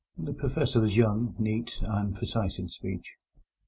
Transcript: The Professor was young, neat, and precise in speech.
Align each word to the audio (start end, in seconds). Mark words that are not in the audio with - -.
The 0.17 0.33
Professor 0.33 0.81
was 0.81 0.97
young, 0.97 1.35
neat, 1.37 1.77
and 1.83 2.15
precise 2.15 2.57
in 2.57 2.69
speech. 2.69 3.17